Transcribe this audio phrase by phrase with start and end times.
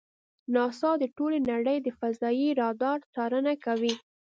[0.53, 3.93] ناسا د ټولې نړۍ د فضایي رادار څارنه کوي.